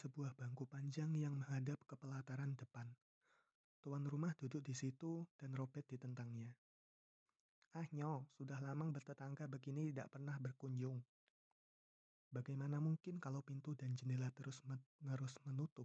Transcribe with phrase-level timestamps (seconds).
[0.00, 2.88] sebuah bangku panjang yang menghadap ke pelataran depan.
[3.84, 6.48] Tuan rumah duduk di situ dan Robert ditentangnya.
[7.76, 10.96] Ah nyo, sudah lama bertetangga begini tidak pernah berkunjung.
[12.32, 15.84] Bagaimana mungkin kalau pintu dan jendela terus menerus menutup?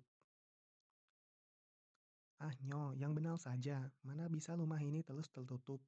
[2.40, 5.84] Ah nyo, yang benar saja, mana bisa rumah ini terus tertutup?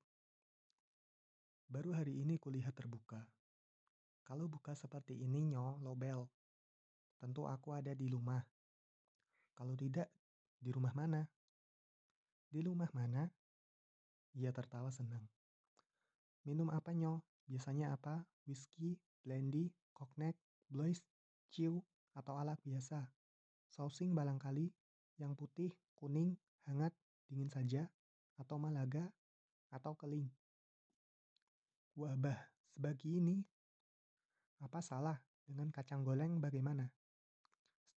[1.71, 3.23] Baru hari ini kulihat terbuka.
[4.27, 6.27] Kalau buka seperti ini nyo, lobel.
[7.17, 8.41] Tentu aku ada di rumah.
[9.57, 10.09] Kalau tidak,
[10.61, 11.25] di rumah mana?
[12.49, 13.25] Di rumah mana?
[14.37, 15.25] Ia tertawa senang.
[16.45, 17.25] Minum apa nyo?
[17.49, 18.21] Biasanya apa?
[18.45, 20.37] Whisky, brandy, cognac,
[20.69, 21.01] blues,
[21.49, 21.81] ciu,
[22.13, 23.01] atau alat biasa?
[23.73, 24.69] Sausing barangkali,
[25.17, 26.37] yang putih, kuning,
[26.69, 26.93] hangat,
[27.25, 27.89] dingin saja,
[28.37, 29.09] atau malaga,
[29.73, 30.29] atau keling.
[31.97, 32.37] Wabah,
[32.77, 33.41] sebagi ini.
[34.61, 36.93] Apa salah dengan kacang goreng bagaimana?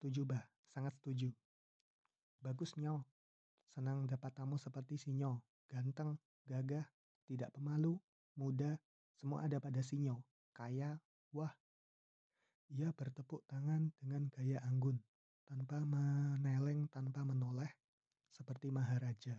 [0.01, 1.29] Setuju bah, sangat setuju.
[2.41, 3.05] Bagus nyo.
[3.69, 5.45] Senang dapat tamu seperti si nyo.
[5.69, 6.17] Ganteng,
[6.49, 6.89] gagah,
[7.29, 8.01] tidak pemalu,
[8.33, 8.81] muda,
[9.21, 10.25] semua ada pada Sinyo,
[10.57, 10.97] kaya,
[11.37, 11.53] wah.
[12.73, 14.97] Ia bertepuk tangan dengan gaya anggun,
[15.45, 17.69] tanpa meneleng, tanpa menoleh,
[18.33, 19.37] seperti maharaja.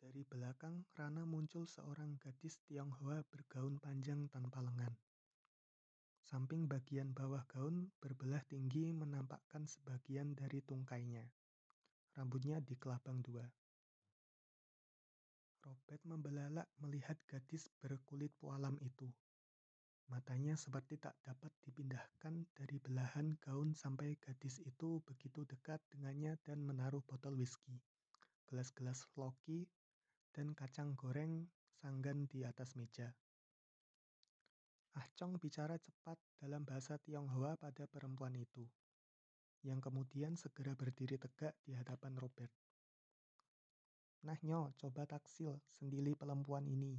[0.00, 4.96] Dari belakang Rana muncul seorang gadis Tionghoa bergaun panjang tanpa lengan.
[6.28, 11.24] Samping bagian bawah gaun berbelah tinggi menampakkan sebagian dari tungkainya.
[12.20, 13.48] Rambutnya di kelabang dua.
[15.64, 19.08] Robert membelalak melihat gadis berkulit pualam itu.
[20.12, 26.60] Matanya seperti tak dapat dipindahkan dari belahan gaun sampai gadis itu begitu dekat dengannya dan
[26.60, 27.80] menaruh botol whisky,
[28.52, 29.64] gelas-gelas loki,
[30.36, 31.48] dan kacang goreng
[31.80, 33.16] sanggan di atas meja.
[34.98, 38.66] Ah Chong bicara cepat dalam bahasa Tionghoa pada perempuan itu,
[39.62, 42.50] yang kemudian segera berdiri tegak di hadapan Robert.
[44.26, 46.98] Nah nyo, coba taksil sendiri perempuan ini.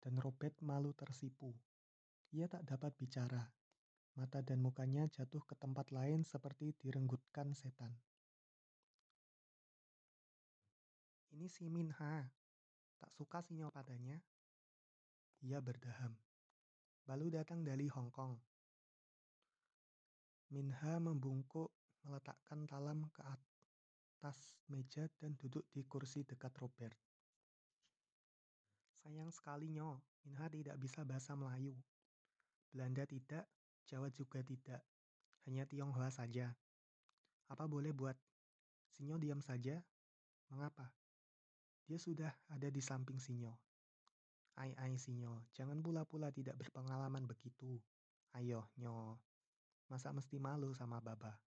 [0.00, 1.52] Dan Robert malu tersipu.
[2.32, 3.44] Ia tak dapat bicara.
[4.16, 7.92] Mata dan mukanya jatuh ke tempat lain seperti direnggutkan setan.
[11.36, 12.32] Ini si Minha.
[12.96, 14.16] Tak suka sinyo padanya.
[15.46, 16.18] Ia berdaham.
[17.06, 18.34] Baru datang dari Hong Kong.
[20.50, 21.70] Minha membungkuk
[22.02, 26.98] meletakkan talam ke atas meja dan duduk di kursi dekat Robert.
[28.98, 31.78] Sayang sekali nyo, Minha tidak bisa bahasa Melayu.
[32.74, 33.46] Belanda tidak,
[33.86, 34.82] Jawa juga tidak.
[35.46, 36.50] Hanya Tionghoa saja.
[37.46, 38.18] Apa boleh buat?
[38.90, 39.80] Sinyo diam saja.
[40.50, 40.90] Mengapa?
[41.86, 43.67] Dia sudah ada di samping Sinyo.
[44.58, 47.78] Ai ai Sinyo, jangan pula-pula tidak berpengalaman begitu.
[48.34, 49.14] Ayo, Nyo.
[49.86, 51.38] Masa mesti malu sama Baba?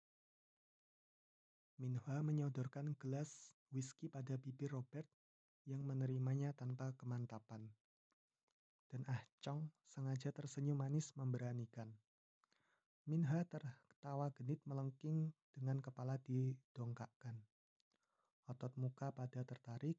[1.82, 5.10] Minhua menyodorkan gelas whisky pada bibir Robert
[5.66, 7.66] yang menerimanya tanpa kemantapan.
[8.86, 11.90] Dan Ah Chong sengaja tersenyum manis memberanikan.
[13.10, 17.38] Minha tertawa genit melengking dengan kepala didongkakkan.
[18.50, 19.98] Otot muka pada tertarik,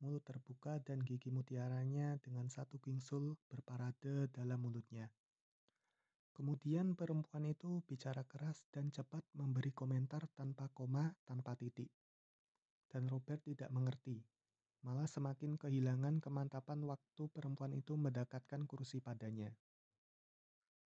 [0.00, 5.12] mulut terbuka dan gigi mutiaranya dengan satu gingsul berparade dalam mulutnya.
[6.32, 11.92] Kemudian perempuan itu bicara keras dan cepat memberi komentar tanpa koma, tanpa titik.
[12.88, 14.24] Dan Robert tidak mengerti,
[14.82, 19.52] malah semakin kehilangan kemantapan waktu perempuan itu mendekatkan kursi padanya.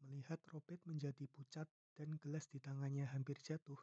[0.03, 3.79] Melihat Robert menjadi pucat dan gelas di tangannya hampir jatuh,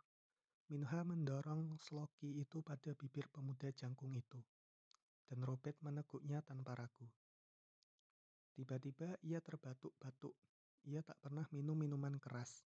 [0.71, 4.39] Minha mendorong sloki itu pada bibir pemuda jangkung itu,
[5.31, 7.07] dan Robert meneguknya tanpa ragu.
[8.51, 10.35] Tiba-tiba ia terbatuk-batuk
[10.89, 12.65] ia tak pernah minum minuman keras.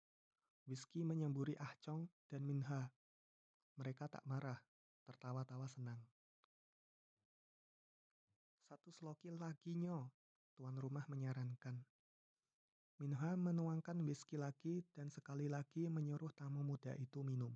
[0.65, 2.89] Whisky menyemburi Ah Chong dan Minha.
[3.77, 4.57] Mereka tak marah,
[5.05, 6.01] tertawa-tawa senang.
[8.65, 10.09] Satu sloki lagi nyo,
[10.57, 11.77] tuan rumah menyarankan.
[12.99, 17.53] Minha menuangkan whisky lagi dan sekali lagi menyuruh tamu muda itu minum.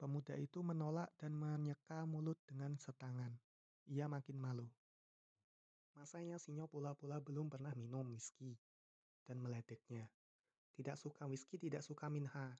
[0.00, 3.47] Pemuda itu menolak dan menyeka mulut dengan setangan.
[3.88, 4.68] Ia makin malu.
[5.96, 8.52] Masanya sinyo pula-pula belum pernah minum whisky
[9.24, 10.04] dan meledeknya.
[10.76, 12.52] Tidak suka whisky, tidak suka Minha.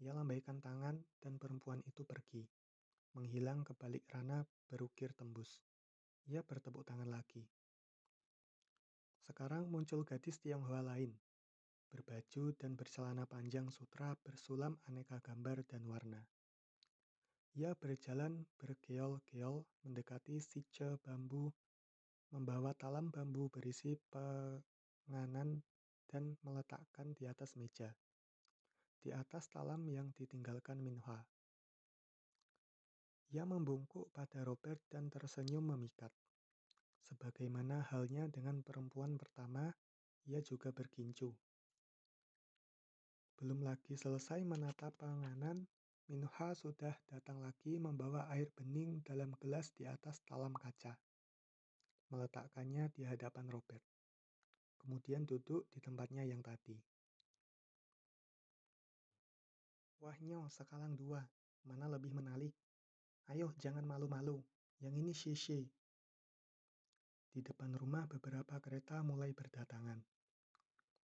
[0.00, 2.42] Ia lambaikan tangan dan perempuan itu pergi,
[3.14, 5.60] menghilang ke balik rana berukir tembus.
[6.26, 7.44] Ia bertepuk tangan lagi.
[9.22, 11.12] Sekarang muncul gadis Tionghoa lain,
[11.92, 16.24] berbaju dan bercelana panjang sutra bersulam aneka gambar dan warna.
[17.52, 21.52] Ia berjalan bergeol-geol mendekati sice bambu
[22.32, 25.60] membawa talam bambu berisi penganan
[26.08, 27.92] dan meletakkan di atas meja.
[29.04, 31.20] Di atas talam yang ditinggalkan Minhwa.
[33.36, 36.12] Ia membungkuk pada Robert dan tersenyum memikat.
[37.04, 39.68] Sebagaimana halnya dengan perempuan pertama,
[40.24, 41.28] ia juga bergincu.
[43.36, 45.68] Belum lagi selesai menata penganan,
[46.10, 50.98] Minha sudah datang lagi membawa air bening dalam gelas di atas talam kaca.
[52.10, 53.84] Meletakkannya di hadapan Robert.
[54.82, 56.74] Kemudian duduk di tempatnya yang tadi.
[60.02, 61.22] Wah nyo, sekalang dua.
[61.62, 62.50] Mana lebih menalik?
[63.30, 64.42] Ayo, jangan malu-malu.
[64.82, 65.62] Yang ini Shishi.
[67.30, 70.02] Di depan rumah beberapa kereta mulai berdatangan.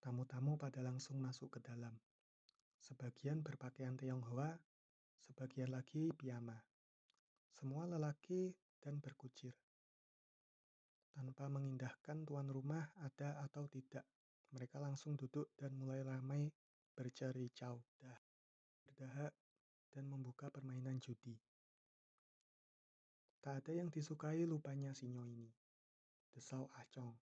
[0.03, 1.95] Tamu-tamu pada langsung masuk ke dalam.
[2.83, 4.59] Sebagian berpakaian Tionghoa,
[5.27, 6.55] sebagian lagi piyama.
[7.51, 9.57] Semua lelaki dan berkucir.
[11.11, 14.07] Tanpa mengindahkan tuan rumah ada atau tidak,
[14.55, 16.47] mereka langsung duduk dan mulai ramai
[16.95, 17.83] bercericau,
[18.87, 19.35] berdahak,
[19.91, 21.35] dan membuka permainan judi.
[23.39, 25.51] Tak ada yang disukai lupanya sinyo ini,
[26.35, 27.15] desau Acong,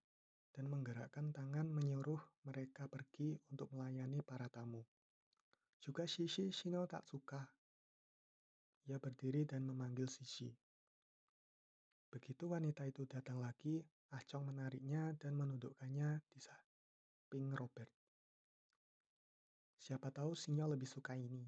[0.53, 4.81] dan menggerakkan tangan menyuruh mereka pergi untuk melayani para tamu.
[5.81, 7.45] Juga Shishi Shino tak suka,
[8.87, 10.51] ia berdiri dan memanggil Sisi.
[12.07, 13.83] Begitu wanita itu datang lagi,
[14.15, 17.91] Ah Chong menariknya dan menundukkannya di samping Robert.
[19.83, 21.43] Siapa tahu Sinyo lebih suka ini.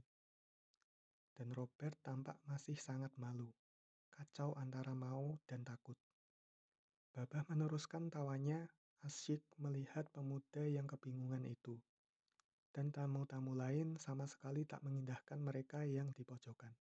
[1.39, 3.47] Dan Robert tampak masih sangat malu,
[4.11, 5.95] kacau antara mau dan takut.
[7.15, 8.67] Babah meneruskan tawanya,
[9.07, 11.79] asyik melihat pemuda yang kebingungan itu.
[12.75, 16.75] Dan tamu-tamu lain sama sekali tak mengindahkan mereka yang di pojokan.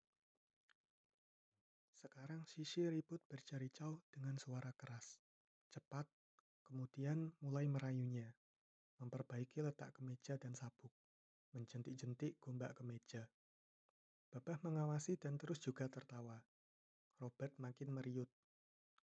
[1.98, 5.18] Sekarang Sisi ribut bercari-cau dengan suara keras,
[5.74, 6.06] cepat,
[6.62, 8.30] kemudian mulai merayunya,
[9.02, 10.94] memperbaiki letak kemeja dan sabuk,
[11.58, 13.26] menjentik-jentik gombak kemeja.
[14.30, 16.38] Babah mengawasi dan terus juga tertawa.
[17.18, 18.30] Robert makin meriut.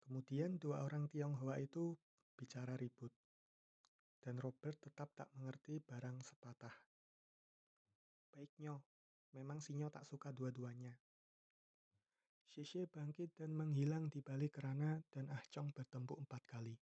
[0.03, 1.95] Kemudian dua orang Tionghoa itu
[2.35, 3.15] bicara ribut.
[4.19, 6.75] Dan Robert tetap tak mengerti barang sepatah.
[8.35, 8.75] Baiknya,
[9.31, 10.99] memang Sinyo tak suka dua-duanya.
[12.49, 16.75] Shishe bangkit dan menghilang di balik kerana dan Ah Chong bertempuk empat kali.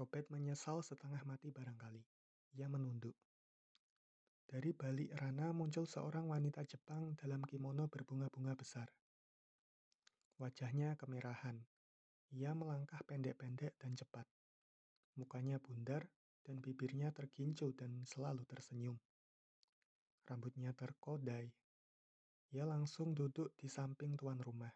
[0.00, 2.00] Robert menyesal setengah mati barangkali.
[2.56, 3.14] Ia menunduk.
[4.50, 8.90] Dari balik rana muncul seorang wanita Jepang dalam kimono berbunga-bunga besar.
[10.40, 11.60] Wajahnya kemerahan.
[12.32, 14.24] Ia melangkah pendek-pendek dan cepat.
[15.20, 16.08] Mukanya bundar
[16.42, 18.96] dan bibirnya tergincu dan selalu tersenyum.
[20.24, 21.59] Rambutnya terkodai
[22.50, 24.74] ia langsung duduk di samping tuan rumah.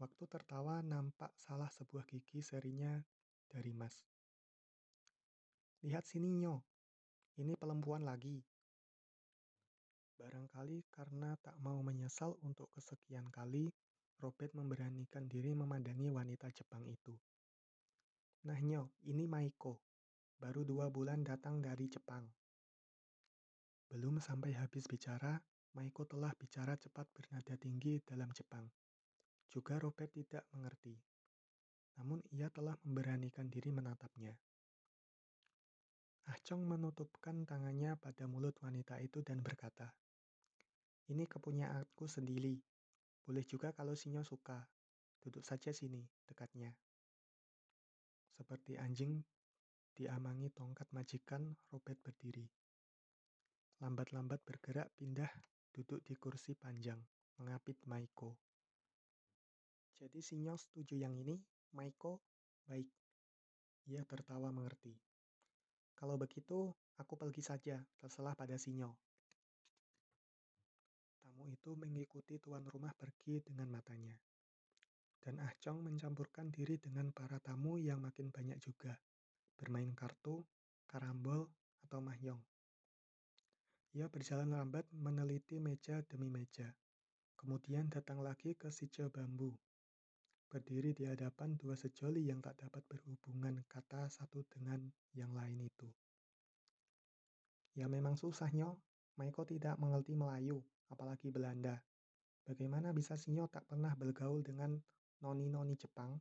[0.00, 2.96] Waktu tertawa nampak salah sebuah gigi serinya
[3.48, 3.96] dari Mas.
[5.84, 6.64] Lihat sini Nyo,
[7.36, 8.40] ini pelempuan lagi.
[10.16, 13.68] Barangkali karena tak mau menyesal untuk kesekian kali,
[14.16, 17.12] Robert memberanikan diri memandangi wanita Jepang itu.
[18.48, 19.84] Nah Nyo, ini Maiko.
[20.40, 22.24] Baru dua bulan datang dari Jepang.
[23.92, 25.36] Belum sampai habis bicara,
[25.76, 28.64] Maiko telah bicara cepat bernada tinggi dalam Jepang.
[29.52, 30.96] Juga Robert tidak mengerti.
[32.00, 34.32] Namun ia telah memberanikan diri menatapnya.
[36.32, 39.92] Ah Chong menutupkan tangannya pada mulut wanita itu dan berkata,
[41.12, 42.56] Ini kepunyaanku sendiri.
[43.28, 44.64] Boleh juga kalau Sinyo suka.
[45.20, 46.72] Duduk saja sini, dekatnya.
[48.32, 49.20] Seperti anjing
[49.92, 52.48] diamangi tongkat majikan, Robert berdiri.
[53.84, 55.28] Lambat-lambat bergerak pindah
[55.76, 56.96] duduk di kursi panjang,
[57.36, 58.32] mengapit Maiko.
[59.92, 61.36] Jadi Sinyo setuju yang ini?
[61.76, 62.24] Maiko,
[62.64, 62.88] baik.
[63.92, 64.96] Ia tertawa mengerti.
[65.92, 68.96] Kalau begitu, aku pergi saja, terserah pada Sinyo.
[71.20, 74.16] Tamu itu mengikuti tuan rumah pergi dengan matanya.
[75.20, 78.96] Dan Ah Chong mencampurkan diri dengan para tamu yang makin banyak juga,
[79.60, 80.40] bermain kartu,
[80.88, 81.52] karambol,
[81.84, 82.55] atau mahjong.
[83.94, 86.74] Ia berjalan lambat meneliti meja demi meja.
[87.36, 89.54] Kemudian datang lagi ke sijil bambu.
[90.50, 94.82] Berdiri di hadapan dua sejoli yang tak dapat berhubungan kata satu dengan
[95.14, 95.86] yang lain itu.
[97.76, 98.72] Ya memang susahnya,
[99.20, 101.76] Maiko tidak mengerti Melayu, apalagi Belanda.
[102.46, 104.78] Bagaimana bisa Sinyo tak pernah bergaul dengan
[105.20, 106.14] noni-noni Jepang?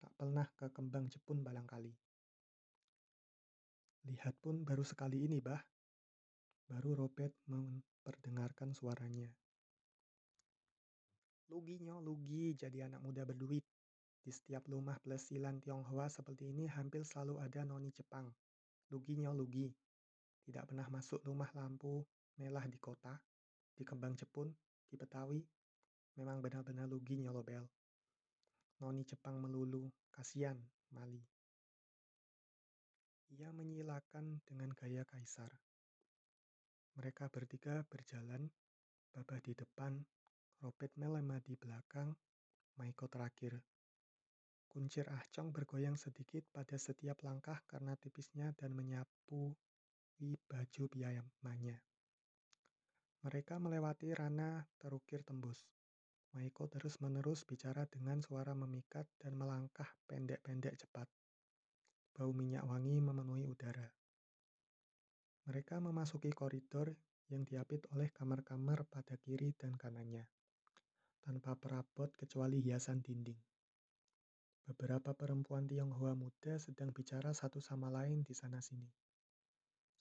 [0.00, 1.92] Tak pernah ke kembang Jepun barangkali.
[4.10, 5.60] Lihat pun baru sekali ini, bah.
[6.66, 9.30] Baru Robert memperdengarkan suaranya.
[11.46, 13.62] Luginya, lugi jadi anak muda berduit.
[14.26, 18.26] Di setiap rumah pelesilan Tionghoa seperti ini hampir selalu ada noni Jepang.
[18.90, 19.70] Luginya lugi.
[20.42, 22.02] Tidak pernah masuk rumah lampu
[22.34, 23.14] merah di kota,
[23.70, 24.50] di Kembang Jepun,
[24.90, 25.38] di Betawi.
[26.18, 27.62] Memang benar-benar lugi nyolobel.
[28.82, 30.58] Noni Jepang melulu, kasihan,
[30.90, 31.22] Mali.
[33.38, 35.65] Ia menyilakan dengan gaya kaisar.
[36.96, 38.48] Mereka bertiga berjalan,
[39.12, 40.00] Babah di depan,
[40.64, 42.12] Robert Melema di belakang,
[42.80, 43.56] Maiko terakhir.
[44.68, 49.56] Kuncir Ahcong bergoyang sedikit pada setiap langkah karena tipisnya dan menyapu
[50.48, 51.76] baju piyamanya.
[53.24, 55.68] Mereka melewati Rana terukir tembus.
[56.36, 61.08] Maiko terus-menerus bicara dengan suara memikat dan melangkah pendek-pendek cepat.
[62.12, 63.88] Bau minyak wangi memenuhi udara.
[65.46, 66.90] Mereka memasuki koridor
[67.30, 70.26] yang diapit oleh kamar-kamar pada kiri dan kanannya,
[71.22, 73.38] tanpa perabot kecuali hiasan dinding.
[74.66, 78.90] Beberapa perempuan Tionghoa muda sedang bicara satu sama lain di sana-sini.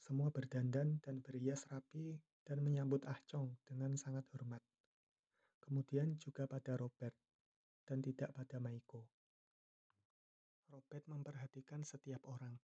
[0.02, 4.62] Semua berdandan dan berhias rapi dan menyambut Ah Chong dengan sangat hormat.
[5.62, 7.14] Kemudian juga pada Robert,
[7.86, 9.06] dan tidak pada Maiko.
[10.74, 12.58] Robert memperhatikan setiap orang,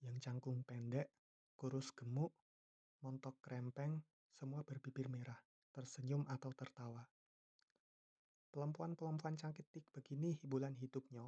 [0.00, 1.12] yang cangkung pendek,
[1.54, 2.34] kurus gemuk,
[3.00, 4.02] montok krempeng,
[4.34, 5.38] semua berbibir merah,
[5.70, 7.06] tersenyum atau tertawa.
[8.54, 11.26] Perempuan-perempuan cantik begini hiburan hidupnya.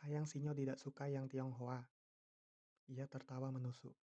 [0.00, 1.80] Sayang Sinyo tidak suka yang Tionghoa.
[2.92, 3.96] Ia tertawa menusuk.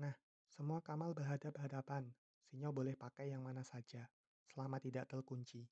[0.00, 0.16] Nah,
[0.48, 2.08] semua kamal berhadap-hadapan.
[2.48, 4.08] Sinyo boleh pakai yang mana saja,
[4.48, 5.68] selama tidak terkunci.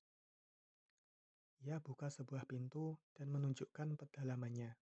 [1.65, 4.86] Ia buka sebuah pintu dan menunjukkan pedalamannya.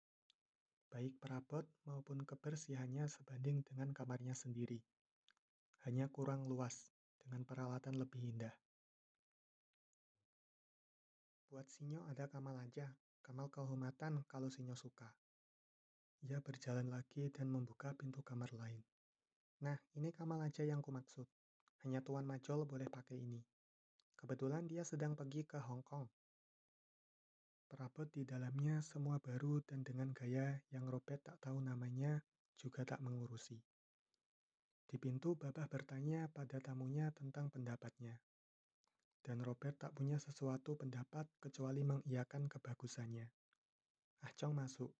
[0.93, 4.77] Baik perabot maupun kebersihannya sebanding dengan kamarnya sendiri.
[5.89, 8.53] Hanya kurang luas, dengan peralatan lebih indah.
[11.49, 12.93] Buat Sinyo ada kamal aja,
[13.25, 15.09] kamal kehormatan kalau Sinyo suka.
[16.29, 18.85] Ia berjalan lagi dan membuka pintu kamar lain.
[19.65, 21.25] Nah, ini kamal aja yang kumaksud.
[21.81, 23.41] Hanya Tuan Majol boleh pakai ini.
[24.13, 26.05] Kebetulan dia sedang pergi ke Hong Kong.
[27.73, 32.21] Perabot di dalamnya semua baru dan dengan gaya yang Robert tak tahu namanya
[32.53, 33.57] juga tak mengurusi.
[34.85, 38.13] Di pintu Babah bertanya pada tamunya tentang pendapatnya
[39.23, 43.23] dan Robert tak punya sesuatu pendapat kecuali mengiyakan kebagusannya.
[44.27, 44.91] Ah Chong masuk.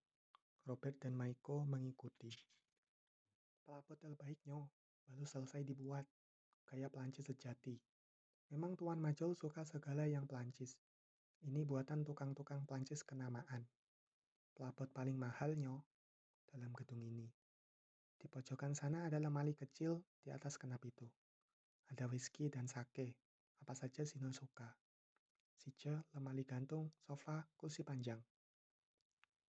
[0.64, 2.32] Robert dan Maiko mengikuti.
[3.68, 4.56] Pelapot terbaiknya
[5.04, 6.08] baru selesai dibuat,
[6.64, 7.76] kayak Pelancis sejati.
[8.48, 10.80] Memang Tuan Majol suka segala yang Pelancis.
[11.44, 13.68] Ini buatan tukang-tukang Pelancis kenamaan.
[14.56, 15.76] Pelapot paling mahalnya
[16.48, 17.28] dalam gedung ini.
[18.16, 21.04] Di pojokan sana ada lemari kecil di atas kenap itu.
[21.92, 23.12] Ada whisky dan sake,
[23.60, 24.72] apa saja Sino suka.
[25.60, 28.24] Sija, lemari gantung, sofa, kursi panjang.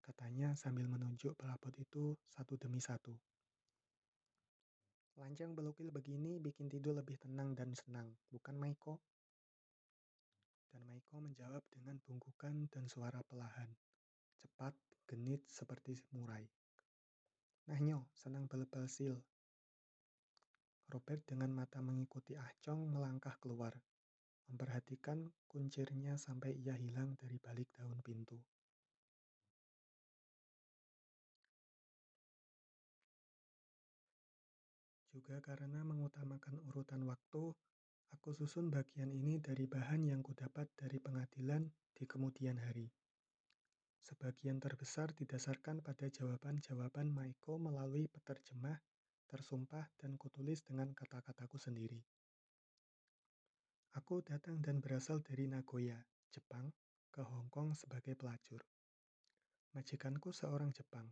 [0.01, 3.13] Katanya sambil menunjuk pelapot itu satu demi satu.
[5.21, 8.97] Lancang belukil begini bikin tidur lebih tenang dan senang, bukan Maiko?
[10.73, 13.69] Dan Maiko menjawab dengan bungkukan dan suara pelahan.
[14.41, 14.73] Cepat,
[15.05, 16.49] genit seperti murai.
[17.69, 19.13] Nah nyo, senang bel-bel sil.
[20.89, 23.77] Robert dengan mata mengikuti Ah Chong melangkah keluar
[24.49, 28.37] memperhatikan kuncirnya sampai ia hilang dari balik daun pintu.
[35.13, 37.53] Juga karena mengutamakan urutan waktu,
[38.13, 41.65] aku susun bagian ini dari bahan yang kudapat dari pengadilan
[41.97, 42.85] di kemudian hari.
[44.05, 48.77] Sebagian terbesar didasarkan pada jawaban-jawaban Maiko melalui peterjemah,
[49.25, 52.05] tersumpah, dan kutulis dengan kata-kataku sendiri.
[53.97, 55.97] Aku datang dan berasal dari Nagoya,
[56.29, 56.69] Jepang,
[57.09, 58.61] ke Hong Kong sebagai pelacur.
[59.73, 61.09] Majikanku seorang Jepang,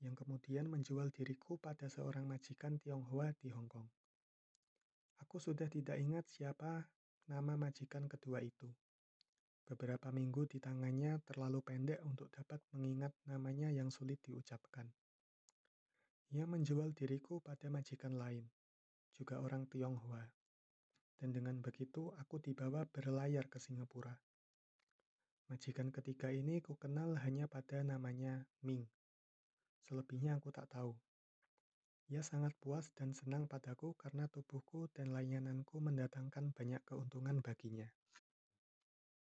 [0.00, 3.99] yang kemudian menjual diriku pada seorang majikan Tionghoa di Hong Kong.
[5.22, 6.88] Aku sudah tidak ingat siapa
[7.28, 8.66] nama majikan kedua itu.
[9.68, 14.90] Beberapa minggu di tangannya terlalu pendek untuk dapat mengingat namanya yang sulit diucapkan.
[16.34, 18.46] Ia menjual diriku pada majikan lain,
[19.14, 20.26] juga orang Tionghoa
[21.20, 24.16] dan dengan begitu aku dibawa berlayar ke Singapura.
[25.52, 28.88] Majikan ketiga ini ku kenal hanya pada namanya Ming.
[29.84, 30.96] Selebihnya aku tak tahu.
[32.10, 37.86] Ia sangat puas dan senang padaku karena tubuhku dan layananku mendatangkan banyak keuntungan baginya.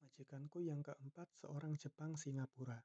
[0.04, 2.76] Majikanku yang keempat seorang Jepang Singapura.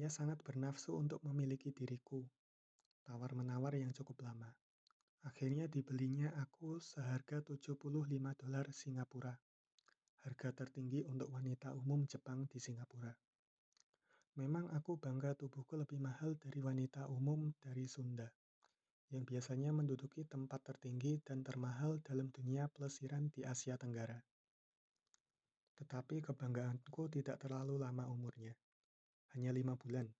[0.00, 2.24] Ia sangat bernafsu untuk memiliki diriku.
[3.04, 4.48] Tawar-menawar yang cukup lama.
[5.28, 7.76] Akhirnya dibelinya aku seharga 75
[8.40, 9.36] dolar Singapura.
[10.24, 13.12] Harga tertinggi untuk wanita umum Jepang di Singapura.
[14.40, 18.26] Memang aku bangga tubuhku lebih mahal dari wanita umum dari Sunda,
[19.14, 24.18] yang biasanya menduduki tempat tertinggi dan termahal dalam dunia pelesiran di Asia Tenggara.
[25.78, 28.50] Tetapi kebanggaanku tidak terlalu lama umurnya,
[29.38, 30.10] hanya lima bulan.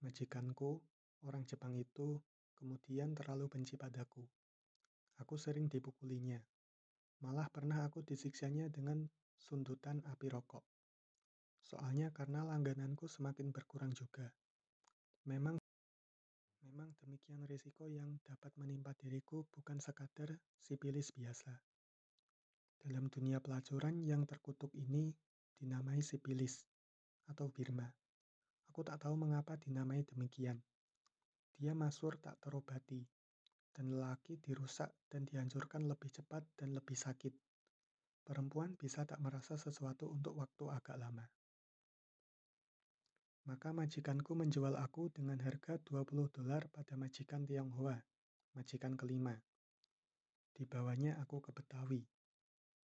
[0.00, 0.80] Majikanku,
[1.28, 2.16] orang Jepang itu,
[2.56, 4.24] kemudian terlalu benci padaku.
[5.20, 6.40] Aku sering dipukulinya.
[7.20, 9.04] Malah pernah aku disiksanya dengan
[9.36, 10.64] sundutan api rokok.
[11.60, 14.32] Soalnya karena langgananku semakin berkurang juga.
[15.28, 15.60] Memang
[16.68, 21.56] memang demikian risiko yang dapat menimpa diriku bukan sekadar sipilis biasa.
[22.76, 25.08] Dalam dunia pelacuran yang terkutuk ini
[25.56, 26.68] dinamai sipilis
[27.24, 27.88] atau Birma.
[28.68, 30.60] Aku tak tahu mengapa dinamai demikian.
[31.56, 33.00] Dia masur tak terobati,
[33.72, 37.32] dan lelaki dirusak dan dihancurkan lebih cepat dan lebih sakit.
[38.28, 41.24] Perempuan bisa tak merasa sesuatu untuk waktu agak lama.
[43.48, 47.96] Maka majikanku menjual aku dengan harga 20 dolar pada majikan Tionghoa,
[48.52, 49.32] majikan kelima.
[50.52, 52.04] Dibawanya aku ke Betawi.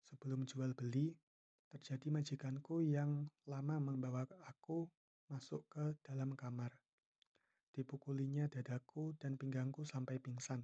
[0.08, 1.12] Sebelum jual beli,
[1.68, 4.88] terjadi majikanku yang lama membawa aku
[5.28, 6.72] masuk ke dalam kamar.
[7.76, 10.64] Dipukulinya dadaku dan pinggangku sampai pingsan.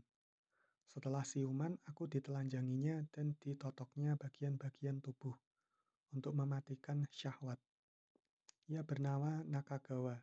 [0.88, 5.36] Setelah siuman, aku ditelanjanginya dan ditotoknya bagian-bagian tubuh
[6.15, 7.60] untuk mematikan syahwat.
[8.70, 10.14] Ia bernama Nakagawa.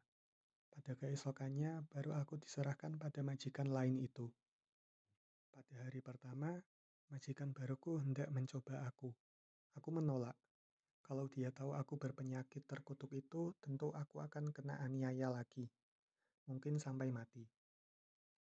[0.70, 4.30] Pada keesokannya, baru aku diserahkan pada majikan lain itu.
[5.50, 6.54] Pada hari pertama,
[7.10, 9.10] majikan baruku hendak mencoba aku.
[9.74, 10.38] Aku menolak.
[11.02, 15.66] Kalau dia tahu aku berpenyakit terkutuk itu, tentu aku akan kena aniaya lagi
[16.46, 17.42] mungkin sampai mati.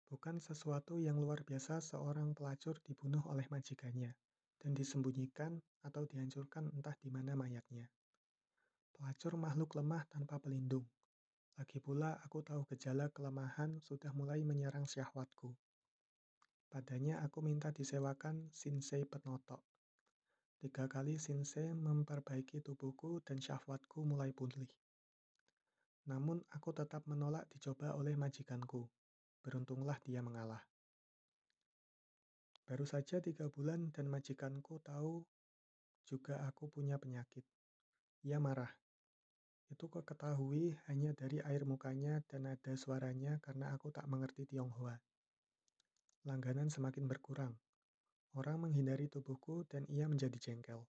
[0.06, 4.14] Bukan sesuatu yang luar biasa seorang pelacur dibunuh oleh majikannya
[4.62, 7.90] dan disembunyikan atau dihancurkan entah di mana mayatnya.
[8.96, 10.88] Pelacur makhluk lemah tanpa pelindung.
[11.60, 15.51] Lagi pula aku tahu gejala kelemahan sudah mulai menyerang syahwatku.
[16.72, 19.60] Padanya aku minta disewakan sinsei penotok.
[20.64, 24.68] Tiga kali sinsei memperbaiki tubuhku dan syahwatku mulai pulih.
[26.08, 28.88] Namun aku tetap menolak dicoba oleh majikanku.
[29.44, 30.64] Beruntunglah dia mengalah.
[32.64, 35.22] Baru saja tiga bulan dan majikanku tahu
[36.08, 37.44] juga aku punya penyakit.
[38.25, 38.85] Ia marah.
[39.66, 44.94] Itu kok ketahui hanya dari air mukanya dan ada suaranya karena aku tak mengerti Tionghoa.
[46.30, 47.54] Langganan semakin berkurang.
[48.38, 50.86] Orang menghindari tubuhku dan ia menjadi jengkel.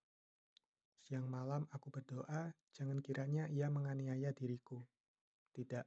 [1.07, 4.83] Siang malam aku berdoa, jangan kiranya ia menganiaya diriku.
[5.55, 5.87] Tidak,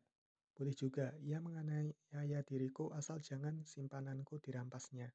[0.55, 5.11] boleh juga ia menganiaya diriku asal jangan simpananku dirampasnya.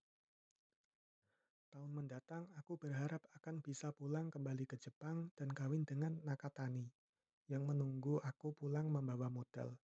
[1.75, 7.04] Tahun mendatang aku berharap akan bisa pulang kembali ke Jepang dan kawin dengan Nakatani
[7.49, 9.77] yang menunggu aku pulang membawa modal.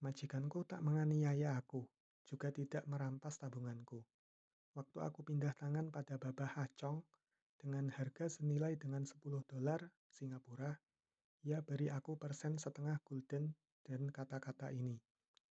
[0.00, 1.84] Majikanku tak menganiaya aku,
[2.24, 4.04] juga tidak merampas tabunganku.
[4.76, 7.00] Waktu aku pindah tangan pada Babah Hacong
[7.56, 9.80] dengan harga senilai dengan 10 dolar
[10.12, 10.76] Singapura,
[11.48, 15.00] ia beri aku persen setengah gulden dan kata-kata ini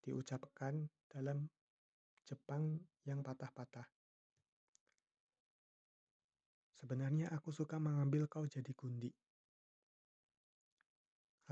[0.05, 1.49] diucapkan dalam
[2.25, 3.85] Jepang yang patah-patah.
[6.77, 9.09] Sebenarnya aku suka mengambil kau jadi gundi.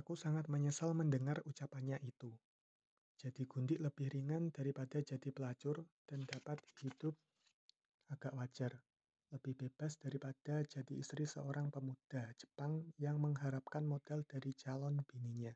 [0.00, 2.32] Aku sangat menyesal mendengar ucapannya itu.
[3.20, 7.12] Jadi gundi lebih ringan daripada jadi pelacur dan dapat hidup
[8.08, 8.72] agak wajar
[9.32, 15.48] lebih bebas daripada jadi istri seorang pemuda Jepang yang mengharapkan modal dari calon bininya.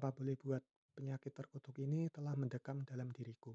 [0.00, 0.64] Apa boleh buat,
[0.96, 3.52] penyakit terkutuk ini telah mendekam dalam diriku.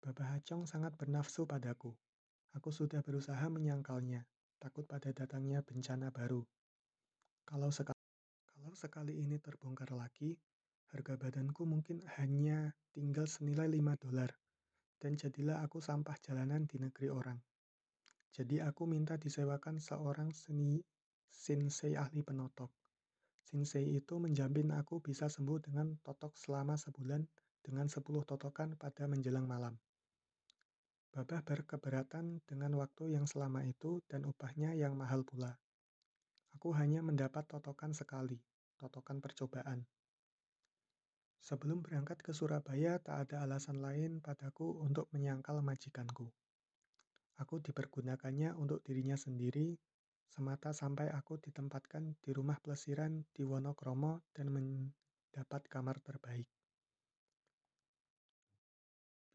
[0.00, 1.92] Baba Hacong sangat bernafsu padaku.
[2.56, 4.24] Aku sudah berusaha menyangkalnya,
[4.56, 6.40] takut pada datangnya bencana baru.
[7.44, 8.04] Kalau sekali,
[8.48, 10.32] kalau sekali ini terbongkar lagi,
[10.92, 14.32] harga badanku mungkin hanya tinggal senilai 5 dolar
[14.96, 17.36] dan jadilah aku sampah jalanan di negeri orang.
[18.32, 20.80] Jadi aku minta disewakan seorang seni
[21.28, 22.72] sensei ahli penotok.
[23.44, 27.22] Sensei itu menjamin aku bisa sembuh dengan totok selama sebulan
[27.60, 29.76] dengan 10 totokan pada menjelang malam.
[31.14, 35.54] Babah berkeberatan dengan waktu yang selama itu dan upahnya yang mahal pula.
[36.64, 38.40] Aku hanya mendapat totokan sekali,
[38.80, 39.84] totokan percobaan.
[41.44, 46.32] Sebelum berangkat ke Surabaya, tak ada alasan lain padaku untuk menyangkal majikanku.
[47.36, 49.76] Aku dipergunakannya untuk dirinya sendiri,
[50.24, 56.48] semata sampai aku ditempatkan di rumah pelesiran di Wonokromo dan mendapat kamar terbaik.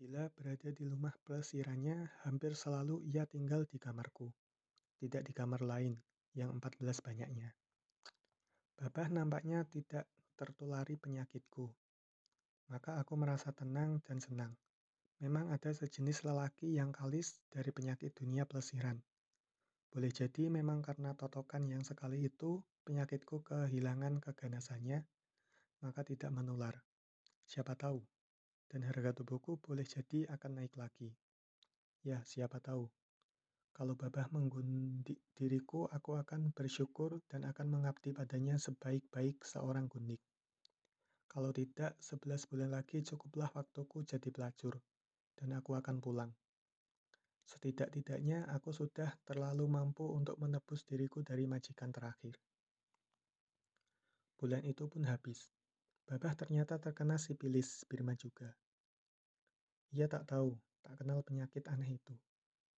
[0.02, 4.34] Bila berada di rumah pelesirannya, hampir selalu ia tinggal di kamarku,
[4.98, 5.94] tidak di kamar lain,
[6.38, 7.54] yang 14 banyaknya.
[8.80, 10.08] Babah nampaknya tidak
[10.40, 11.68] tertulari penyakitku.
[12.72, 14.54] Maka aku merasa tenang dan senang.
[15.20, 18.96] Memang ada sejenis lelaki yang kalis dari penyakit dunia pelesiran.
[19.90, 25.04] Boleh jadi memang karena totokan yang sekali itu, penyakitku kehilangan keganasannya,
[25.84, 26.78] maka tidak menular.
[27.44, 28.00] Siapa tahu?
[28.70, 31.10] Dan harga tubuhku boleh jadi akan naik lagi.
[32.06, 32.88] Ya, siapa tahu?
[33.80, 40.20] Kalau Babah menggundik diriku, aku akan bersyukur dan akan mengabdi padanya sebaik-baik seorang gundik.
[41.32, 44.84] Kalau tidak, sebelas bulan lagi cukuplah waktuku jadi pelacur,
[45.40, 46.28] dan aku akan pulang.
[47.48, 52.36] Setidak-tidaknya aku sudah terlalu mampu untuk menebus diriku dari majikan terakhir.
[54.36, 55.56] Bulan itu pun habis.
[56.04, 58.52] Babah ternyata terkena sipilis Birma juga.
[59.96, 60.52] Ia tak tahu,
[60.84, 62.20] tak kenal penyakit aneh itu.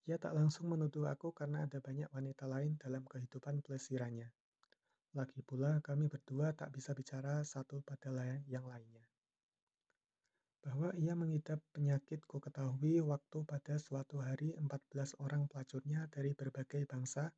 [0.08, 4.32] Ia tak langsung menuduh aku karena ada banyak wanita lain dalam kehidupan pelesirannya.
[5.12, 8.08] Lagi pula kami berdua tak bisa bicara satu pada
[8.46, 9.02] yang lainnya.
[10.62, 16.84] Bahwa ia mengidap penyakit ku ketahui waktu pada suatu hari 14 orang pelacurnya dari berbagai
[16.86, 17.32] bangsa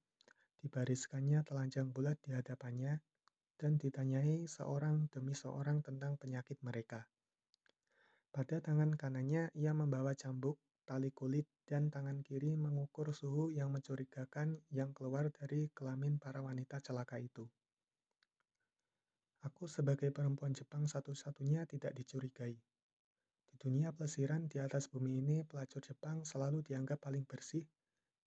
[0.63, 3.03] dibariskannya telanjang bulat di hadapannya
[3.59, 7.07] dan ditanyai seorang demi seorang tentang penyakit mereka.
[8.35, 14.61] Pada tangan kanannya ia membawa cambuk tali kulit, dan tangan kiri mengukur suhu yang mencurigakan
[14.75, 17.49] yang keluar dari kelamin para wanita celaka itu.
[19.43, 22.55] Aku sebagai perempuan Jepang satu-satunya tidak dicurigai.
[23.51, 27.67] Di dunia pelesiran di atas bumi ini, pelacur Jepang selalu dianggap paling bersih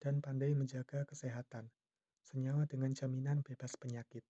[0.04, 1.72] dan pandai menjaga kesehatan,
[2.28, 4.28] senyawa dengan jaminan bebas penyakit.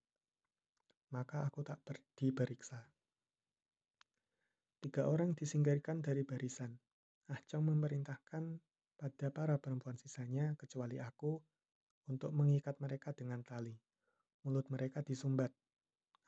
[1.09, 1.81] Maka aku tak
[2.13, 2.85] diperiksa.
[4.85, 6.84] Tiga orang disingkirkan dari barisan.
[7.25, 8.61] Ah Chong memerintahkan
[9.01, 11.41] pada para perempuan sisanya, kecuali aku,
[12.05, 13.73] untuk mengikat mereka dengan tali.
[14.45, 15.49] Mulut mereka disumbat.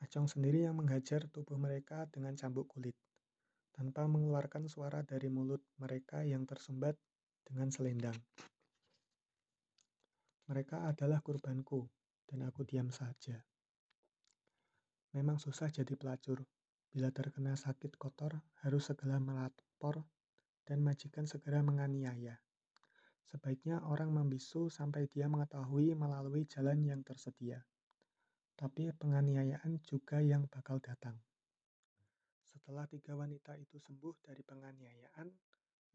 [0.02, 2.98] Ah Chong sendiri yang menghajar tubuh mereka dengan cambuk kulit,
[3.70, 6.98] tanpa mengeluarkan suara dari mulut mereka yang tersumbat
[7.46, 8.18] dengan selendang.
[10.50, 11.86] Mereka adalah kurbanku,
[12.26, 13.38] dan aku diam saja.
[15.14, 16.42] Memang susah jadi pelacur.
[16.88, 18.34] Bila terkena sakit kotor,
[18.64, 20.08] harus segera melapor
[20.68, 22.36] dan majikan segera menganiaya.
[23.24, 27.64] Sebaiknya orang membisu sampai dia mengetahui melalui jalan yang tersedia.
[28.52, 31.16] Tapi penganiayaan juga yang bakal datang.
[32.44, 35.28] Setelah tiga wanita itu sembuh dari penganiayaan,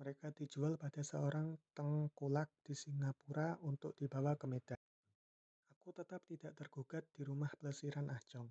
[0.01, 4.79] mereka dijual pada seorang tengkulak di Singapura untuk dibawa ke Medan.
[5.73, 8.49] Aku tetap tidak tergugat di rumah pelesiran Ahjong.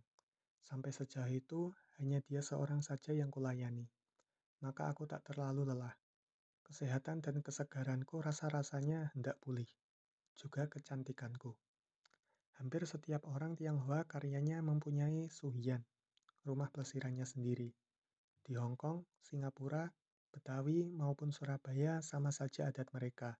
[0.62, 3.86] Sampai sejauh itu, hanya dia seorang saja yang kulayani.
[4.62, 6.01] Maka aku tak terlalu lelah.
[6.72, 9.68] Kesehatan dan kesegaranku rasa-rasanya hendak pulih,
[10.32, 11.52] juga kecantikanku.
[12.56, 15.84] Hampir setiap orang Tionghoa karyanya mempunyai suhian,
[16.48, 17.76] rumah pelesirannya sendiri.
[18.40, 19.84] Di Hong Kong, Singapura,
[20.32, 23.36] Betawi maupun Surabaya sama saja adat mereka,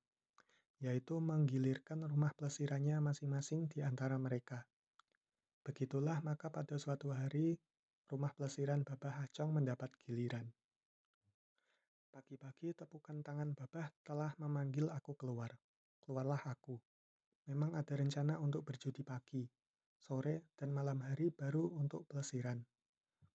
[0.84, 4.60] yaitu menggilirkan rumah pelesirannya masing-masing di antara mereka.
[5.64, 7.56] Begitulah maka pada suatu hari,
[8.12, 10.52] rumah pelesiran Babah Acong mendapat giliran.
[12.12, 15.48] Pagi-pagi tepukan tangan Babah telah memanggil aku keluar.
[15.96, 16.76] Keluarlah aku.
[17.48, 19.48] Memang ada rencana untuk berjudi pagi,
[19.96, 22.60] sore, dan malam hari baru untuk pelesiran.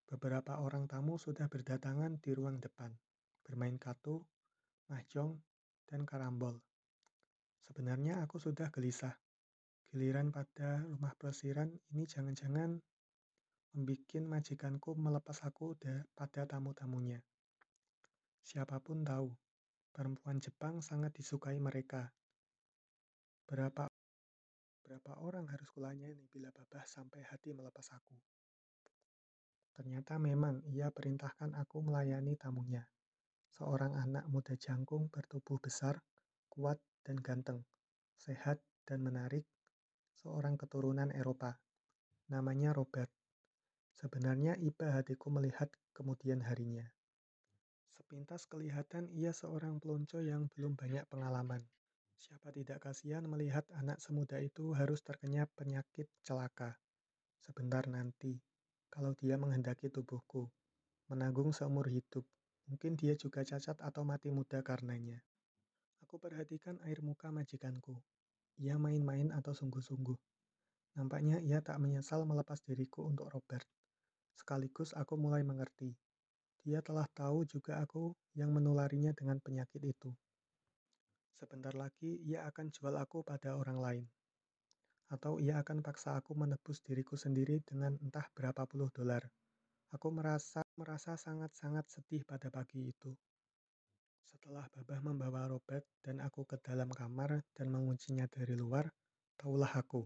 [0.05, 2.93] Beberapa orang tamu sudah berdatangan di ruang depan,
[3.41, 4.21] bermain kartu,
[4.93, 5.33] mahjong,
[5.89, 6.61] dan karambol.
[7.65, 9.17] Sebenarnya aku sudah gelisah.
[9.89, 12.77] Giliran pada rumah pelesiran ini jangan-jangan
[13.73, 15.73] membuat majikanku melepas aku
[16.13, 17.25] pada tamu-tamunya.
[18.47, 19.27] Siapa pun tahu,
[19.91, 22.15] perempuan Jepang sangat disukai mereka.
[23.43, 23.91] Berapa
[24.87, 28.15] berapa orang harus kulayani bila babah sampai hati melepas aku?
[29.75, 32.87] Ternyata memang ia perintahkan aku melayani tamunya.
[33.51, 35.99] Seorang anak muda jangkung bertubuh besar,
[36.47, 37.67] kuat dan ganteng,
[38.15, 39.43] sehat dan menarik,
[40.23, 41.59] seorang keturunan Eropa.
[42.31, 43.11] Namanya Robert.
[43.91, 46.87] Sebenarnya iba hatiku melihat kemudian harinya.
[48.07, 51.59] Sepintas kelihatan ia seorang pelonco yang belum banyak pengalaman.
[52.15, 56.79] Siapa tidak kasihan melihat anak semuda itu harus terkena penyakit celaka.
[57.43, 58.39] Sebentar nanti,
[58.87, 60.47] kalau dia menghendaki tubuhku,
[61.11, 62.23] menanggung seumur hidup,
[62.71, 65.19] mungkin dia juga cacat atau mati muda karenanya.
[66.07, 67.99] Aku perhatikan air muka majikanku.
[68.63, 70.15] Ia main-main atau sungguh-sungguh.
[70.95, 73.67] Nampaknya ia tak menyesal melepas diriku untuk Robert.
[74.31, 75.91] Sekaligus aku mulai mengerti
[76.67, 80.11] dia telah tahu juga aku yang menularinya dengan penyakit itu.
[81.31, 84.05] Sebentar lagi ia akan jual aku pada orang lain.
[85.07, 89.23] atau ia akan paksa aku menebus diriku sendiri dengan entah berapa puluh dolar.
[89.95, 93.15] Aku merasa merasa sangat-sangat sedih pada pagi itu.
[94.27, 98.91] Setelah Babah membawa Robert dan aku ke dalam kamar dan menguncinya dari luar,
[99.39, 100.03] taulah aku.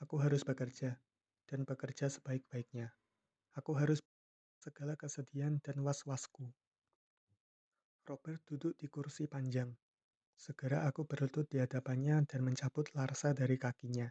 [0.00, 0.96] Aku harus bekerja,
[1.44, 2.88] dan bekerja sebaik-baiknya.
[3.60, 4.00] Aku harus
[4.60, 6.44] segala kesedihan dan was-wasku.
[8.04, 9.72] Robert duduk di kursi panjang.
[10.36, 14.04] Segera aku berlutut di hadapannya dan mencabut larsa dari kakinya.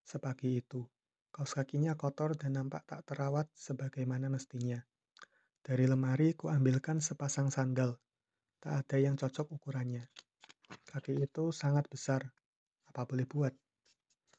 [0.00, 0.88] Sepagi itu,
[1.28, 4.80] kaos kakinya kotor dan nampak tak terawat sebagaimana mestinya.
[5.60, 8.00] Dari lemari kuambilkan sepasang sandal.
[8.60, 10.08] Tak ada yang cocok ukurannya.
[10.88, 12.24] Kaki itu sangat besar.
[12.88, 13.52] Apa boleh buat?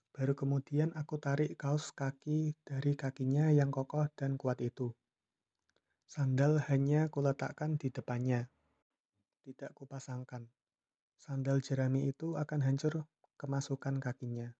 [0.09, 4.89] Baru kemudian aku tarik kaos kaki dari kakinya yang kokoh dan kuat itu.
[6.05, 8.47] Sandal hanya kuletakkan di depannya.
[9.45, 10.45] Tidak kupasangkan.
[11.17, 13.09] Sandal jerami itu akan hancur
[13.41, 14.53] kemasukan kakinya.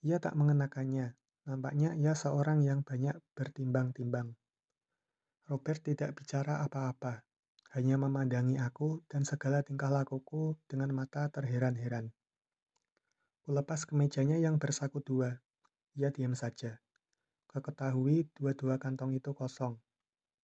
[0.00, 1.16] Ia tak mengenakannya.
[1.48, 4.36] Nampaknya ia seorang yang banyak bertimbang-timbang.
[5.48, 7.24] Robert tidak bicara apa-apa,
[7.74, 12.14] hanya memandangi aku dan segala tingkah lakuku dengan mata terheran-heran.
[13.42, 15.42] Kulepas kemejanya yang bersaku dua.
[15.98, 16.78] Ia diam saja.
[17.50, 19.74] Keketahui dua-dua kantong itu kosong.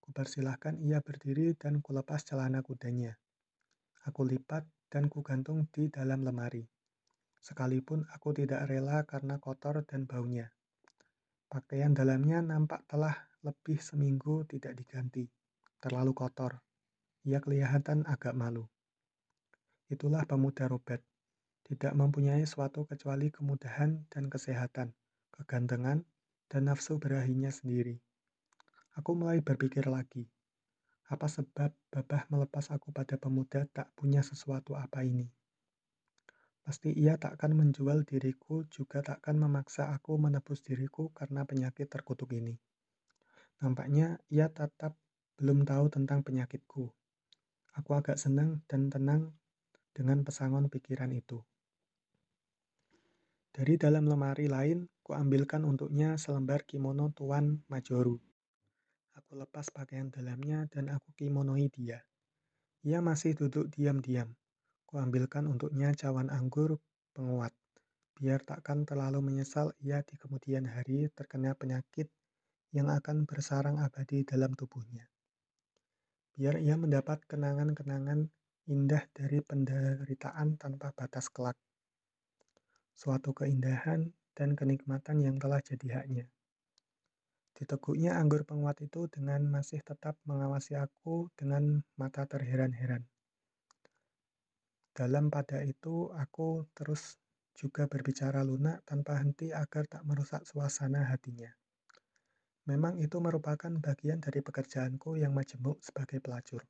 [0.03, 3.14] Kupersilahkan ia berdiri dan kulepas celana kudanya.
[4.11, 6.66] Aku lipat dan kugantung di dalam lemari
[7.47, 10.51] sekalipun aku tidak rela karena kotor dan baunya.
[11.47, 13.14] Pakaian dalamnya nampak telah
[13.47, 15.31] lebih seminggu tidak diganti,
[15.79, 16.59] terlalu kotor.
[17.23, 18.66] Ia kelihatan agak malu.
[19.87, 21.07] Itulah pemuda Robert,
[21.62, 24.90] tidak mempunyai suatu kecuali kemudahan dan kesehatan,
[25.31, 26.03] kegantengan,
[26.46, 27.98] dan nafsu berahinya sendiri.
[28.96, 30.24] Aku mulai berpikir lagi,
[31.06, 35.30] apa sebab Babah melepas aku pada pemuda tak punya sesuatu apa ini?
[36.66, 42.59] Pasti ia takkan menjual diriku, juga takkan memaksa aku menebus diriku karena penyakit terkutuk ini.
[43.62, 44.98] Nampaknya ia tetap
[45.38, 46.90] belum tahu tentang penyakitku.
[47.78, 49.30] Aku agak senang dan tenang
[49.94, 51.38] dengan pesangon pikiran itu.
[53.57, 58.21] Dari dalam lemari lain, kuambilkan untuknya selembar kimono Tuan Majoru.
[59.16, 62.05] Aku lepas pakaian dalamnya dan aku kimonoi dia.
[62.85, 64.29] Ia masih duduk diam-diam.
[64.85, 66.77] Kuambilkan untuknya cawan anggur
[67.16, 67.57] penguat,
[68.21, 72.12] biar takkan terlalu menyesal ia di kemudian hari terkena penyakit
[72.77, 75.09] yang akan bersarang abadi dalam tubuhnya.
[76.37, 78.29] Biar ia mendapat kenangan-kenangan
[78.69, 81.57] indah dari penderitaan tanpa batas kelak.
[82.96, 86.24] Suatu keindahan dan kenikmatan yang telah jadi haknya.
[87.52, 93.04] Diteguknya anggur penguat itu dengan masih tetap mengawasi aku dengan mata terheran-heran.
[94.96, 97.20] Dalam pada itu, aku terus
[97.52, 101.52] juga berbicara lunak tanpa henti agar tak merusak suasana hatinya.
[102.68, 106.64] Memang itu merupakan bagian dari pekerjaanku yang majemuk sebagai pelacur.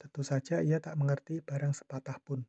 [0.00, 2.44] Tentu saja ia tak mengerti barang sepatah pun.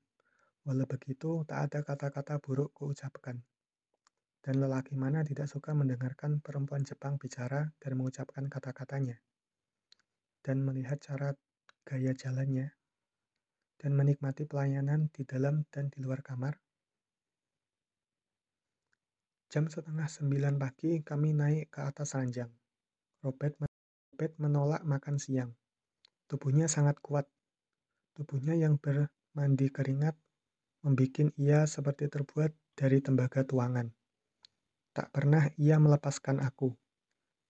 [0.61, 3.41] Walau begitu, tak ada kata-kata buruk kuucapkan.
[4.41, 9.17] Dan lelaki mana tidak suka mendengarkan perempuan Jepang bicara dan mengucapkan kata-katanya.
[10.41, 11.33] Dan melihat cara
[11.85, 12.73] gaya jalannya,
[13.81, 16.61] dan menikmati pelayanan di dalam dan di luar kamar.
[19.49, 22.53] Jam setengah sembilan pagi kami naik ke atas ranjang.
[23.25, 23.57] Robert,
[24.13, 25.51] Robert menolak makan siang.
[26.29, 27.25] Tubuhnya sangat kuat.
[28.13, 30.15] Tubuhnya yang bermandi keringat
[30.81, 33.89] membuat ia seperti terbuat dari tembaga tuangan.
[34.91, 36.75] Tak pernah ia melepaskan aku.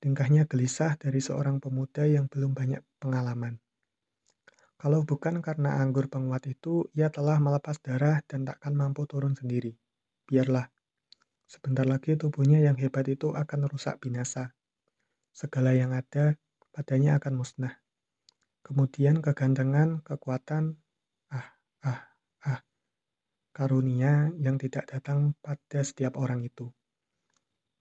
[0.01, 3.57] Tingkahnya gelisah dari seorang pemuda yang belum banyak pengalaman.
[4.81, 9.77] Kalau bukan karena anggur penguat itu, ia telah melepas darah dan takkan mampu turun sendiri.
[10.25, 10.65] Biarlah.
[11.45, 14.57] Sebentar lagi tubuhnya yang hebat itu akan rusak binasa.
[15.29, 16.33] Segala yang ada
[16.73, 17.77] padanya akan musnah.
[18.65, 20.81] Kemudian kegantengan, kekuatan,
[21.29, 21.47] ah,
[21.85, 22.10] ah,
[23.51, 26.71] karunia yang tidak datang pada setiap orang itu.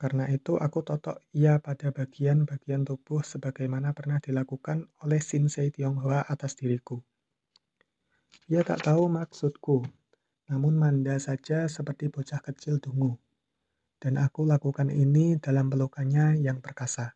[0.00, 6.56] Karena itu aku totok ia pada bagian-bagian tubuh sebagaimana pernah dilakukan oleh Shinsei Tionghoa atas
[6.56, 7.04] diriku.
[8.48, 9.85] Ia tak tahu maksudku,
[10.48, 13.20] namun manda saja seperti bocah kecil dungu.
[14.00, 17.12] Dan aku lakukan ini dalam pelukannya yang perkasa.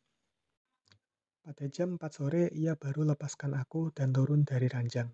[1.41, 5.09] Pada jam 4 sore ia baru lepaskan aku dan turun dari ranjang.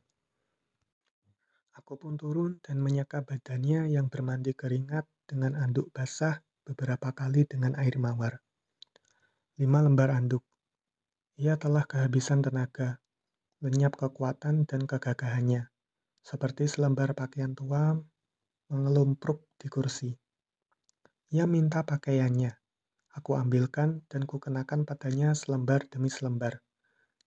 [1.80, 7.72] Aku pun turun dan menyeka badannya yang bermandi keringat dengan anduk basah beberapa kali dengan
[7.80, 8.44] air mawar.
[9.56, 10.44] Lima lembar anduk.
[11.40, 13.00] Ia telah kehabisan tenaga,
[13.64, 15.72] lenyap kekuatan dan kegagahannya,
[16.20, 17.96] seperti selembar pakaian tua
[18.68, 20.12] mengelumpruk di kursi.
[21.32, 22.52] Ia minta pakaiannya.
[23.16, 26.60] Aku ambilkan dan kukenakan padanya selembar demi selembar.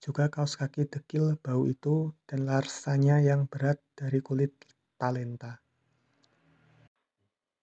[0.04, 4.52] Juga kaos kaki dekil bau itu dan rasanya yang berat dari kulit
[5.00, 5.64] talenta.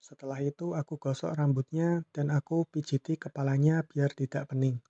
[0.01, 4.81] Setelah itu aku gosok rambutnya dan aku pijiti kepalanya biar tidak pening.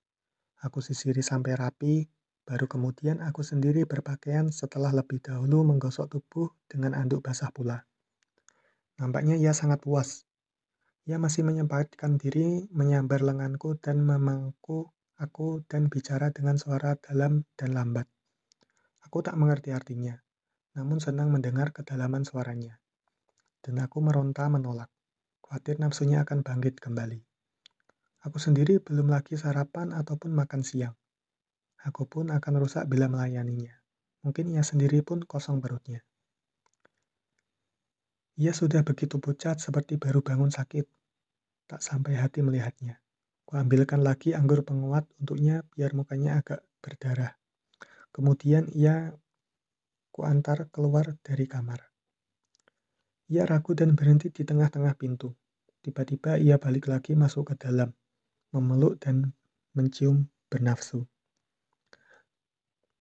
[0.63, 2.07] Aku sisiri sampai rapi,
[2.47, 7.83] baru kemudian aku sendiri berpakaian setelah lebih dahulu menggosok tubuh dengan anduk basah pula.
[9.03, 10.23] Nampaknya ia sangat puas.
[11.11, 17.77] Ia masih menyempatkan diri menyambar lenganku dan memangku aku dan bicara dengan suara dalam dan
[17.77, 18.09] lambat.
[19.05, 20.17] Aku tak mengerti artinya,
[20.73, 22.81] namun senang mendengar kedalaman suaranya.
[23.61, 24.89] Dan aku meronta menolak
[25.45, 27.21] khawatir nafsunya akan bangkit kembali.
[28.25, 30.97] Aku sendiri belum lagi sarapan ataupun makan siang.
[31.85, 33.77] Aku pun akan rusak bila melayaninya.
[34.25, 36.01] Mungkin ia sendiri pun kosong perutnya.
[38.41, 40.89] Ia sudah begitu pucat seperti baru bangun sakit.
[41.69, 43.03] Tak sampai hati melihatnya.
[43.51, 47.35] Kuambilkan lagi anggur penguat untuknya biar mukanya agak berdarah.
[48.15, 49.11] Kemudian ia
[50.15, 51.83] kuantar keluar dari kamar.
[53.27, 55.35] Ia ragu dan berhenti di tengah-tengah pintu.
[55.83, 57.91] Tiba-tiba ia balik lagi masuk ke dalam,
[58.55, 59.35] memeluk dan
[59.75, 61.10] mencium bernafsu.